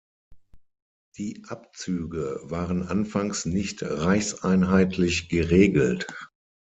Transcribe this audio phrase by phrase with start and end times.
[1.19, 6.07] Die Abzüge waren anfangs nicht reichseinheitlich geregelt.